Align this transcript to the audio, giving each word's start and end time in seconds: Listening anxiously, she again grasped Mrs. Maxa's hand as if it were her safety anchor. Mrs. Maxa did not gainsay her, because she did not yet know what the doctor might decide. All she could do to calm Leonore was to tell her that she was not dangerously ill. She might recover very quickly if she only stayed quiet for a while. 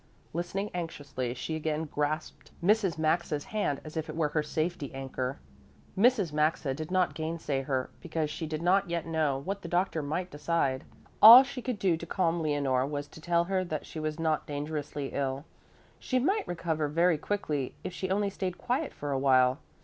Listening 0.33 0.71
anxiously, 0.73 1.31
she 1.35 1.55
again 1.55 1.83
grasped 1.85 2.49
Mrs. 2.63 2.97
Maxa's 2.97 3.43
hand 3.43 3.79
as 3.83 3.95
if 3.95 4.09
it 4.09 4.15
were 4.15 4.29
her 4.29 4.41
safety 4.41 4.91
anchor. 4.95 5.37
Mrs. 5.95 6.33
Maxa 6.33 6.73
did 6.73 6.89
not 6.89 7.13
gainsay 7.13 7.61
her, 7.61 7.91
because 8.01 8.31
she 8.31 8.47
did 8.47 8.63
not 8.63 8.89
yet 8.89 9.05
know 9.05 9.37
what 9.37 9.61
the 9.61 9.67
doctor 9.67 10.01
might 10.01 10.31
decide. 10.31 10.85
All 11.21 11.43
she 11.43 11.61
could 11.61 11.77
do 11.77 11.97
to 11.97 12.05
calm 12.07 12.39
Leonore 12.41 12.87
was 12.87 13.07
to 13.09 13.21
tell 13.21 13.43
her 13.43 13.63
that 13.63 13.85
she 13.85 13.99
was 13.99 14.19
not 14.19 14.47
dangerously 14.47 15.11
ill. 15.13 15.45
She 15.99 16.17
might 16.17 16.47
recover 16.47 16.87
very 16.87 17.19
quickly 17.19 17.75
if 17.83 17.93
she 17.93 18.09
only 18.09 18.31
stayed 18.31 18.57
quiet 18.57 18.93
for 18.95 19.11
a 19.11 19.19
while. 19.19 19.59